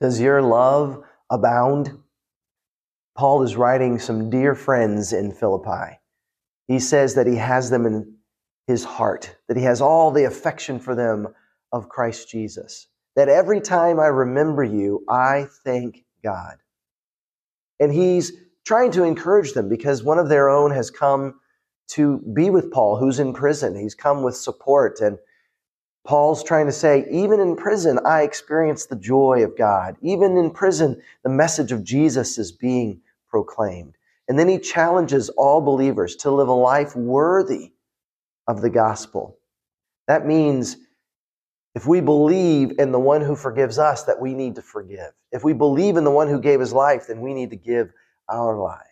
Does 0.00 0.20
your 0.20 0.42
love 0.42 1.02
abound? 1.30 1.98
Paul 3.16 3.42
is 3.42 3.56
writing 3.56 3.98
some 3.98 4.28
dear 4.28 4.54
friends 4.54 5.12
in 5.12 5.32
Philippi. 5.32 5.98
He 6.68 6.78
says 6.78 7.14
that 7.14 7.26
he 7.26 7.36
has 7.36 7.70
them 7.70 7.86
in 7.86 8.16
his 8.66 8.84
heart, 8.84 9.36
that 9.48 9.56
he 9.56 9.62
has 9.62 9.80
all 9.80 10.10
the 10.10 10.24
affection 10.24 10.78
for 10.78 10.94
them 10.94 11.28
of 11.72 11.88
Christ 11.88 12.28
Jesus. 12.28 12.88
That 13.14 13.28
every 13.28 13.60
time 13.60 13.98
I 13.98 14.06
remember 14.06 14.64
you, 14.64 15.04
I 15.08 15.46
thank 15.64 16.04
God. 16.22 16.56
And 17.80 17.92
he's 17.92 18.32
trying 18.66 18.90
to 18.92 19.04
encourage 19.04 19.52
them 19.52 19.68
because 19.68 20.02
one 20.02 20.18
of 20.18 20.28
their 20.28 20.48
own 20.50 20.72
has 20.72 20.90
come 20.90 21.40
to 21.88 22.18
be 22.34 22.50
with 22.50 22.70
Paul, 22.70 22.96
who's 22.96 23.20
in 23.20 23.32
prison. 23.32 23.76
He's 23.76 23.94
come 23.94 24.22
with 24.22 24.36
support. 24.36 25.00
And 25.00 25.18
Paul's 26.06 26.44
trying 26.44 26.66
to 26.66 26.72
say, 26.72 27.06
even 27.10 27.40
in 27.40 27.56
prison, 27.56 27.98
I 28.06 28.22
experience 28.22 28.86
the 28.86 28.96
joy 28.96 29.42
of 29.42 29.58
God. 29.58 29.96
Even 30.00 30.36
in 30.36 30.50
prison, 30.50 31.02
the 31.24 31.30
message 31.30 31.72
of 31.72 31.84
Jesus 31.84 32.38
is 32.38 32.52
being 32.52 33.00
proclaimed. 33.28 33.96
And 34.28 34.38
then 34.38 34.48
he 34.48 34.58
challenges 34.58 35.28
all 35.30 35.60
believers 35.60 36.16
to 36.16 36.30
live 36.30 36.48
a 36.48 36.52
life 36.52 36.96
worthy 36.96 37.72
of 38.46 38.62
the 38.62 38.70
gospel. 38.70 39.38
That 40.08 40.26
means 40.26 40.76
if 41.74 41.86
we 41.86 42.00
believe 42.00 42.78
in 42.78 42.92
the 42.92 42.98
one 43.00 43.20
who 43.20 43.36
forgives 43.36 43.78
us, 43.78 44.04
that 44.04 44.20
we 44.20 44.32
need 44.32 44.54
to 44.54 44.62
forgive. 44.62 45.12
If 45.32 45.44
we 45.44 45.52
believe 45.52 45.96
in 45.96 46.04
the 46.04 46.10
one 46.10 46.28
who 46.28 46.40
gave 46.40 46.60
his 46.60 46.72
life, 46.72 47.08
then 47.08 47.20
we 47.20 47.34
need 47.34 47.50
to 47.50 47.56
give 47.56 47.92
our 48.28 48.56
lives. 48.56 48.82